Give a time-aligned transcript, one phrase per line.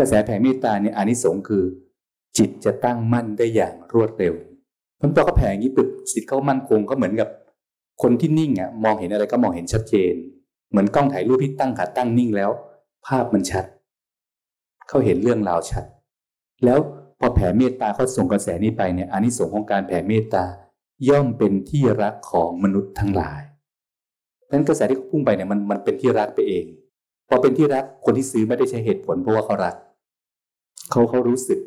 [0.00, 1.64] กระแสแผ่เมตตาเนี่ยอานิสงส์คือ
[2.38, 4.34] จิตจะตั้งมั่นได้อย่างรวดเร็ว
[4.96, 7.28] เพราะพอเขาแผ่อย่างนี้ปึ๊บจิตเขามั่นคงก็เหมือนกับ
[8.02, 10.14] คนที่นิ่งอะมองเห็นอะไรก็มองเห็นชัดเจน
[10.70, 12.50] เหมือนกล้องถ่ายรูปที่ตั้งขาตั้งนิ่งแล้ว
[13.06, 13.64] ภาพมันชัด
[14.88, 15.84] เขาเห็นเรื่องราวชัด
[16.64, 16.78] แล้ว
[17.18, 20.44] พอแผ่เมตตาเขาส่งกระแสนี้ไปเนี่ยอานิสงส์ของการแผ่เมตตา
[21.08, 26.64] ย่อมเป็นที่รักของมนุษย์ทั้งหลายเพราะฉะนั้นกระแสที่เขาพุ่งไปเนี่ยมันมันเป็นที่รักไปเอง
[27.28, 29.74] พอเป็นที่รักคนที่ซื้อไม่ได้ใช้เหตุผลเพราะว่าเขารัก
[30.90, 31.60] เขาเขารู้สึก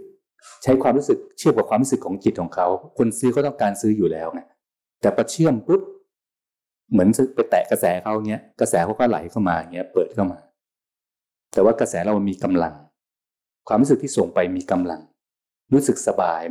[0.63, 4.41] ใช้ความรู้สึกเชื่อมกับความรู้สึกของจิตของเขา คนซื้อก็ต้องการซื้ออยู่แล้วไง
[5.02, 5.82] แต่พอเชื่อมปุ๊บ
[6.91, 10.40] เหมือนไปแตะกระแสเขาเงี้ยกระแสเขาก็ไหลเข้ามาเงี้ยเปิดเข้ามา
[11.54, 12.73] แต่ว่ากระแสเรามีกำลัง
[13.68, 15.02] ความรู้สึกที่ส่งไปมีกำลัง
[15.74, 16.41] รู้สึกสบาย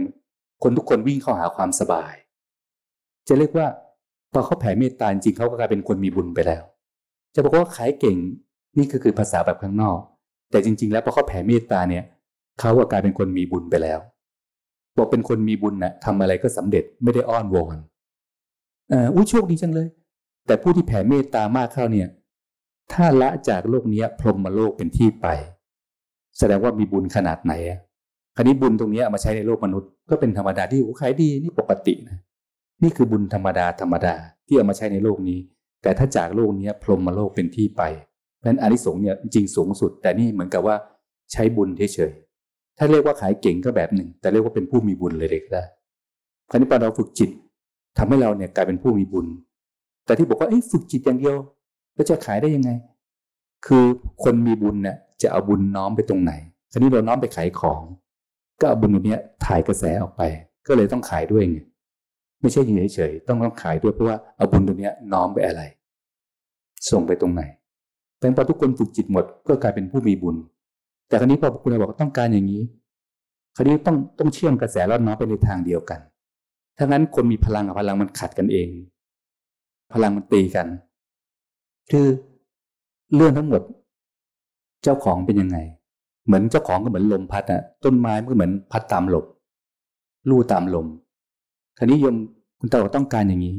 [0.62, 2.14] คนทุกคนวิ่งเข้าหาความสบาย
[3.28, 3.66] จะเรียกว่า
[4.32, 6.62] พอเขาแผ่เมตตาจริงเขาก็กลายเป็นคนมีบุญไปแล้ว
[7.34, 8.16] จะบอกว่าขายเก่ง
[8.76, 9.98] นี่ก็คือภาษาแบบข้างนอก
[10.50, 12.04] แต่จริง ๆ แล้วพอเขาแผ่เมตตาเนี่ย
[12.62, 14.00] เขาก็กลายเป็นคนมีบุญไปแล้ว
[14.96, 17.76] บอกเป็นคนมีบุญนะ่ะทำอะไรก็สำเร็จไม่ได้อ้อนวอน
[18.92, 19.88] อ่าอุ้โชคดีจังเลย
[20.46, 22.08] แต่ผู้ที่แผ่เมตตามากเข้าเนี่ย
[22.92, 25.26] ถ้าละจากโลกนี้พรหมโลกเป็นที่ไป
[26.38, 27.78] แสดงว่ามีบุญขนาดไหนอะ
[28.36, 32.18] คราวนี้บุญตรงนี้เอามาใช้ในโลกมนุษย์ ก็เป็นธรรมดาที่โอ้ขายดีนี่ปกตินะ
[32.82, 34.14] นี่คือบุญธรรมดาธรรมดา
[34.46, 35.38] ที่เอามาใช้ในโลกนี้
[35.82, 37.82] แต่ถ้าจากโลกนี้พรหมโลกเป็นที่ไป
[38.38, 40.76] เพราะนั้นอานิสงส์เนี่ยจริงสูงสุด แต่นี่เหมือนกับว่า
[41.32, 42.12] ใช้บุญเฉย
[42.78, 45.62] ถ้าเรียกว่าขายเก่งก็แบบหนึ่ง แต่เรียกว่าเป็นผู้มีบุญเลยเด็กได้
[46.50, 47.30] คราวนี้พอเราฝึกจิต
[47.98, 49.26] ทำให้เราเนี่ยกลายเป็นผู้มีบุญ
[50.06, 51.36] แต่ที่บอกว่าฝึกจิตอย่างเดียว
[51.94, 52.70] แล้วจะขายได้ยังไง
[53.66, 53.84] คือ
[54.22, 56.32] คนมีบุญเนี่ยจะเอาบุญน้อมไปตรงไหน
[56.72, 57.80] คราวนี้เราน้อมไปขายของ
[58.60, 60.22] ก็เอาบุญตรงนี้ถ่ายกระแสออกไป
[60.66, 61.58] ก็เลยต้องขายด้วยไง
[62.40, 65.62] ไม่ใช่ยืนเฉยๆต้องต้องขายด้วยเพราะว่าเอาบุญตรงนี้น้อมไปอะไร
[66.90, 67.42] ส่งไปตรงไหน
[68.18, 70.36] แต่พอทุกคนฝึกจิตหมดก็กลายเป็นผู้มีบุญ
[71.12, 72.62] แต่คราวนี้พอคุณบอกต้องการอย่างนี้
[73.56, 76.00] คราวนี้ต้องต้องเชื่อมกระแสแล้วน้อมไปในทางเดียวกัน
[76.76, 78.68] ถ้างั้นคนมีพลังกับพลังมันขัดกันเอง
[79.92, 80.66] พลังมันตีกัน
[81.90, 82.06] คือ
[83.14, 83.62] เรื่องทั้งหมด
[84.82, 85.58] เจ้าของเป็นยังไง
[86.26, 89.26] เหมือนเจ้าของก็เหมือนลมพัดอะต้นไม้มันก็เหมือนพัดตามลม
[90.28, 90.86] ลู่ตามลม
[91.78, 92.16] คราวนี้ยม
[92.58, 93.56] คุณตาบอกต้องการอย่างนี้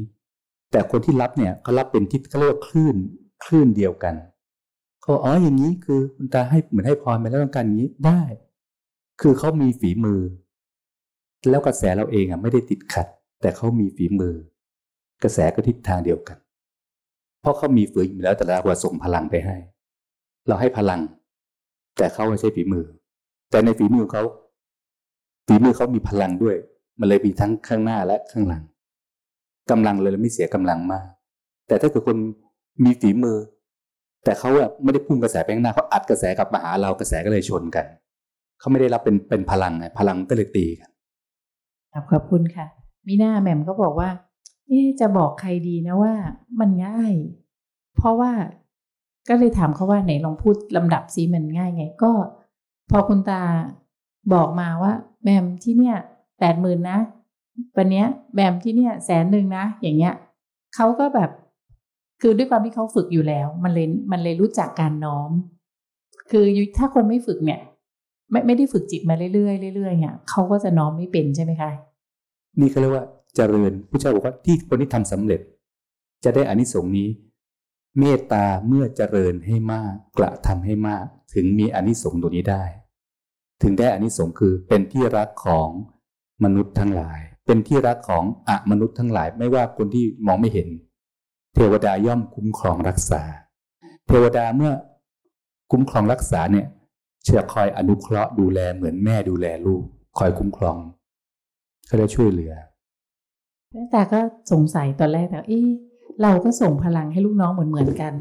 [0.70, 2.96] แต่คนที่รับเนี่ยเขารับเป็นทิศเขาเรียกว่าคลื่น
[3.44, 4.14] คลื่นเดียวกัน
[5.04, 8.22] เขาอ๋ออย่างนี้คือคุณตาให้เหมือนให้พรไปแล้วต้องการอย่างนี้ได้
[9.20, 10.20] คือเขามีฝีมือ
[11.50, 13.06] แล้วกระแสเราเองอะไม่ได้ติดขัด
[13.40, 14.34] แต่เขามีฝีมือ
[15.22, 16.38] กระแสก็ทิศทางเดียวกัน
[17.40, 19.56] เพราะเขามีฝือแล้วแต่เราส่งพลังไปให้
[20.48, 21.00] เราให้พลัง
[21.98, 22.84] แต่เขาไม่ใช่ฝีมือ
[23.50, 24.22] แต่ในฝีมือเขา
[25.46, 26.56] ฝีมือเขามีพลังด้วย
[26.98, 28.62] มันเลยมีทั้งข้างหน้าและข้างหลัง
[29.70, 31.06] กำลังเลยไม่เสียกำลังมาก
[31.66, 32.16] แต่ถ้าเกิดคน
[32.84, 33.36] มีฝีมือ
[34.24, 37.86] แต่เขาอะไม่ได้พุ่งกระแสไปข้างหน้าเขาอัดกระแสกลับมาหาเรากระแสก็เลยชนกัน
[38.58, 40.90] เขาไม่ได้รับเป็นเป็นพลังไงพลังก็เลยตีกัน
[42.10, 42.66] ขอบคุณค่ะ
[43.06, 44.10] มีหน้าแหม่มก็บอกว่า
[44.68, 46.14] เอ๊จะบอกใครดีนะว่า
[46.60, 47.12] มันง่าย
[47.96, 48.32] เพราะว่า
[49.28, 52.12] ก็เลยถามเขาว่าไหนลองพูดลำดับซิมันง่ายไง ก็
[52.90, 53.42] พอคุณตา
[54.34, 54.92] บอกมาว่า
[55.22, 55.96] แหม่มที่เนี่ย
[56.40, 56.98] แปดหมื่นนะ
[57.76, 60.14] วันนี้ยแบมที่เนี่ยแสนหนึ่งนะอย่างเงี้ย
[60.74, 61.30] เขาก็แบบ
[62.26, 65.30] คือด้วยความที่เขาฝึกอยู่แล้ว มันเลยมันเลยรู้จักการน้อม
[66.30, 66.44] คือ
[66.76, 67.60] ถ้าคนไม่ฝึกเนี่ย
[68.30, 71.70] ไม่ไม่ได้ฝึกจิตมาเรื่อยๆเรื่อยๆเนี่ยเขาก็จะน้อมไม่เป็นใช่ไหมคะ
[72.60, 73.04] นี่เขาเรียกว่า
[73.36, 75.40] เจริญผู้เจ้าบอกว่าที่คนที่ทำสำเร็จ
[76.24, 77.08] จะได้อานิสงส์นี้
[77.98, 81.04] เมตตาเมื่อเจริญให้มากกระทำให้มาก
[81.34, 82.64] ถึงมีอานิสงส์ตัวนี้ได้
[83.62, 85.68] ถึงได้อานิสงส์คือเป็นที่รักของ
[86.44, 90.68] มนุษย์ทั้งหลาย เป็นที่รักของอะมนุษย์ทั้งหลาย ไม่ว่าคนที่มองไม่เห็น
[91.54, 93.22] เทวดาย่อมคุ้มครองรักษา
[94.08, 94.72] เทวดาเมื่อ
[95.70, 96.66] คุ้มครองรักษาเนี่ย
[97.24, 99.82] เชื่อคอยอนุเคราะห์ดูแลเหมือนแม่ดูแลลูก
[100.18, 100.76] คอยคุ้มครอง
[101.86, 102.52] เขาได้ช่วยเหลือ
[103.92, 104.20] แต่ก็
[104.52, 105.60] สงสัยตอนแรกแต่เอ๊
[106.22, 108.12] เราก็ส่งพลังให้ลูกน้องเหมือนเหมือนกัน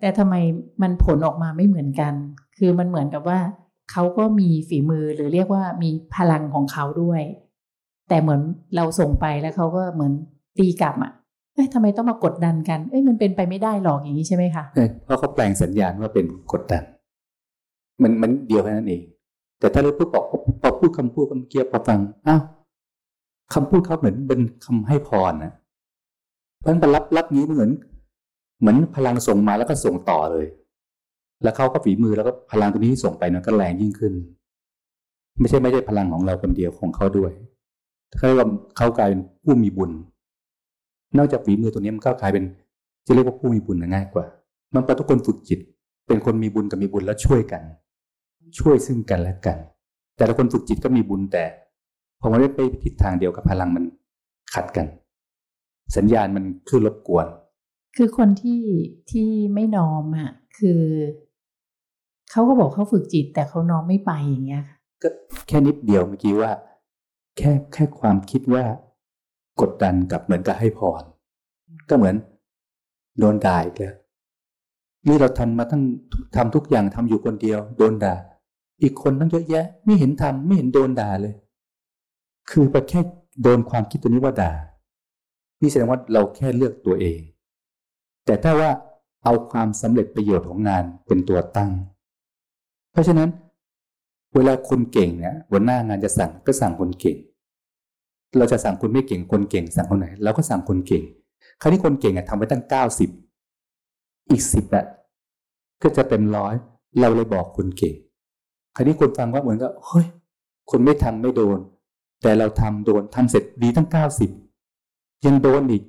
[0.00, 0.34] แต่ทำไม
[0.82, 2.14] มันผลออกมาไม่เหมือนกัน
[2.58, 3.40] คือมันเหมือนกับว่า
[3.92, 7.22] เขาก็มีฝีมือหรือเรียกว่ามีพลังของเขาด้วย
[8.08, 8.40] แต่เหมือน
[8.76, 10.12] เราส่งไปแล้วเขาก็เหมือน
[10.58, 11.12] ตีกลับอะ
[11.54, 14.64] เอ้ยทำไมต้องมากดดันกัน เอ้ยมันเป็นไปไม่ได้หรอกอย่างนี้ใช่ไหมคะ
[15.04, 16.82] เพราะเขาแปลงสัญญาณว่าเป็นกดดัน
[18.02, 19.02] มันมันเดียวแค่นั้นเอง
[19.60, 20.24] แต่ถ้าเราพูดบอก
[20.62, 21.98] พอพูดคำพูดคำเกียบพอฟัง
[22.28, 22.42] อ้าว
[23.54, 25.52] คำพูดเขาเหมือนเป็นคำให้พรนะ
[26.58, 27.72] เพราะฉะนั้นรับรับนี้เหมือน
[28.60, 30.46] เหมือนพลังส่งมาแล้วก็ส่งต่อเลย
[31.42, 34.12] แล้วเขาก็ฝีมือแล้วก็พลังตัวนี้ส่งไปนั้นก็แรงยิ่งขึ้น
[35.40, 37.32] ไม่ใช่ไม่ใช่พลังของเราคนเดียวของเขาด้วย
[38.16, 39.90] เขาเรียกว่าเขากลายเป็นผู้มีบุญ
[41.18, 42.44] นอกจากฝีมือตัวนี้มันก็กลายเป็น
[43.06, 44.24] จะเรียกว่าผู้มีบุญง่ายกว่า
[44.74, 45.60] มันปทุกคนฝึกจิต
[46.06, 47.62] เป็นคนมีบุญกับมีบุญแล้วช่วยกัน
[48.58, 49.58] ช่วยซึ่งกันและกัน
[50.16, 51.44] แต่ละคนฝึกจิตก็มีบุญแต่
[52.20, 53.84] พอมันไม่ไปทิศทางเดียวกับพลังมัน
[54.54, 54.86] ขัดกัน
[55.96, 57.26] สัญญาณมันคือรบกวน
[57.96, 58.62] คือคนที่
[59.10, 60.82] ที่ไม่นอมอะคือ
[62.30, 65.08] เขาก็บอกเขาฝึกจิต แต่เขานอมไม่ไปอย่างเงี้ยค่ะก็
[65.48, 66.50] แค่นิดเดียวเมื่อกี้ว่า
[67.36, 68.64] แค่แค่ความคิดว่า
[69.60, 71.02] กดดันกับเหมือนกับให้พร
[71.88, 72.16] ก็เหมือน
[73.18, 73.94] โดนด่าอีกแล้ว
[75.06, 75.82] นี่เราทำมาตั้ง
[76.36, 78.14] ทำทุกอย่างทำอยู่คนเดียว โดนด่า
[78.82, 81.34] อีกคนตั้งเยอะแยะ ไม่เห็นทำไม่เห็นโดนด่าเลย
[82.50, 83.00] คือไปแค่
[83.42, 84.52] โดนความคิดตัวนี้ว่าด่า
[85.60, 87.20] นี่แสดงว่าเราแค่เลือกตัวเอง
[88.26, 88.70] แต่ถ้าว่า
[89.24, 91.70] เอาความสำเร็จประโยชน์ของงานเป็นตัวตั้ง
[92.92, 93.28] เพราะฉะนั้น
[94.34, 97.16] เวลาคนเก่งเนี่ยหัวหน้างานจะสั่งก็สั่งคนเก่ง
[98.38, 101.02] เราจะสั่งคนไม่เก่งคนเก่งสั่งคนไหนเราก็สั่งคนเก่ง
[101.60, 103.10] คราวนี้คนเก่งอะทำไปตั้งเก้าสิบ
[104.30, 104.84] อีกสิบอะ
[105.82, 106.54] ก็จะเต็มร้อย
[107.00, 107.94] เราเลยบอกคนเก่ง
[108.74, 110.06] คราวนี้คนฟังว่าเหมือนกับเฮ้ย
[110.70, 111.58] คนไม่ทำไม่โดน
[112.22, 114.30] แต่เราทำโดนทำเสร็จดีตั้งเก้าสิบ
[115.26, 115.82] ยังโดนอีก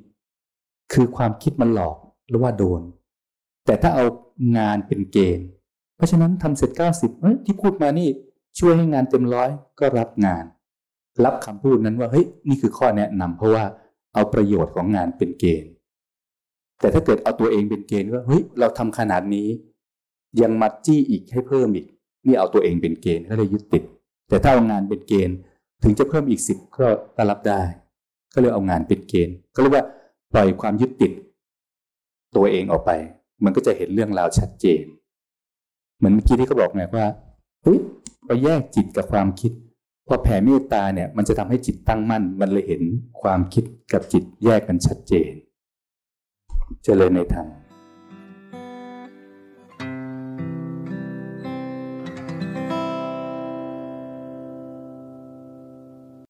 [0.93, 1.97] คือความคิดมันหลอก
[2.29, 2.81] หรือว่าโดน
[3.65, 4.05] แต่ถ้าเอา
[4.57, 5.47] งานเป็นเกณฑ์
[5.95, 7.11] เพราะฉะนั้นทำเสร็จเก้าสิบ
[7.45, 8.07] ที่พูดมานี่
[8.59, 9.49] ช่วยให้งานเต็มร้อย
[9.79, 10.43] ก็รับงาน
[11.25, 13.63] รับคำพูดนั้นว่าเฮ้ยนี่คือข้อแนะนำเพราะว่า
[14.13, 15.71] เอาประโยชน์ของงานเป็นเกณฑ์
[16.79, 19.47] แต่ถ้าเกิดเอาตัวเองเป็นเกณฑ์ว่าเฮ้ยเราทำขนาดนี้
[20.41, 21.87] ยังมัดจี้อีกให้เพิ่มอีก
[22.25, 23.83] นี่เอาตัวเองเป็นเกณฑ์ก็เลยยึดติด
[24.29, 25.37] แต่ถ้าเอางานเป็นเกณฑ์
[25.83, 27.61] ถึงจะเพิ่มอีกสิบก็รับได้
[28.33, 29.85] ก็เลยเอางานเป็นเกณฑ์ ก็เรียกว่า
[30.33, 31.11] ปล่อยความยึดติด
[32.35, 32.91] ตัวเองออกไป
[33.43, 34.83] มันก็จะเห็นเรื่องราวชัดเจน
[35.97, 37.07] เหมือนเมื่อกี้ที่เขาบอกไงว่า
[37.63, 37.79] เฮ้ย
[38.25, 39.51] เราแยกจิตกับความคิด
[40.13, 42.83] พอแผ่เมตตาเนี่ยมันจะทำให้จิตตั้งมั่น มันเลยเห็น
[43.21, 43.63] ความคิด
[43.93, 45.31] กับจิตแยกกันชัดเจน
[46.83, 47.47] เจริญในธรรม